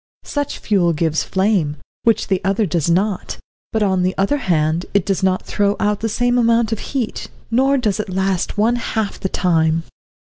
[0.25, 3.37] Such fuel gives flame, which the other does not;
[3.71, 7.29] but, on the other hand, it does not throw out the same amount of heat,
[7.51, 9.83] nor does it last one half the time.